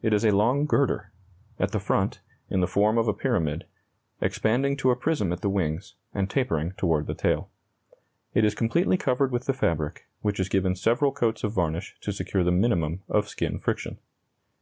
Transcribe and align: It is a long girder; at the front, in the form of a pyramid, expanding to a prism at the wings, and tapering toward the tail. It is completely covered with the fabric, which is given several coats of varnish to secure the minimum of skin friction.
It 0.00 0.14
is 0.14 0.24
a 0.24 0.30
long 0.30 0.64
girder; 0.64 1.12
at 1.58 1.72
the 1.72 1.78
front, 1.78 2.22
in 2.48 2.60
the 2.60 2.66
form 2.66 2.96
of 2.96 3.08
a 3.08 3.12
pyramid, 3.12 3.66
expanding 4.22 4.74
to 4.78 4.90
a 4.90 4.96
prism 4.96 5.34
at 5.34 5.42
the 5.42 5.50
wings, 5.50 5.96
and 6.14 6.30
tapering 6.30 6.72
toward 6.78 7.06
the 7.06 7.12
tail. 7.12 7.50
It 8.32 8.42
is 8.46 8.54
completely 8.54 8.96
covered 8.96 9.30
with 9.32 9.44
the 9.44 9.52
fabric, 9.52 10.06
which 10.22 10.40
is 10.40 10.48
given 10.48 10.76
several 10.76 11.12
coats 11.12 11.44
of 11.44 11.52
varnish 11.52 11.94
to 12.00 12.12
secure 12.14 12.42
the 12.42 12.50
minimum 12.52 13.02
of 13.06 13.28
skin 13.28 13.58
friction. 13.58 13.98